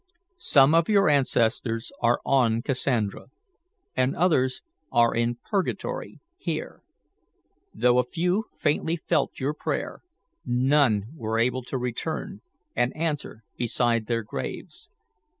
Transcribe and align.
"Some 0.39 0.73
of 0.73 0.89
your 0.89 1.09
ancestors 1.09 1.91
are 2.01 2.21
on 2.25 2.63
Cassandra, 2.63 3.27
and 3.95 4.15
others 4.15 4.63
are 4.91 5.13
in 5.13 5.37
purgatory 5.47 6.19
here. 6.37 6.81
Though 7.71 7.99
a 7.99 8.03
few 8.03 8.45
faintly 8.57 8.95
felt 8.97 9.39
your 9.39 9.53
prayer, 9.53 10.01
none 10.43 11.11
were 11.15 11.37
able 11.37 11.61
to 11.65 11.77
return 11.77 12.41
and 12.75 12.95
answer 12.97 13.43
beside 13.57 14.07
their 14.07 14.23
graves. 14.23 14.89